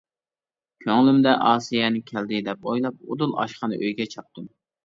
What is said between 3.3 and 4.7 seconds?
ئاشخانا ئۆيگە چاپتىم.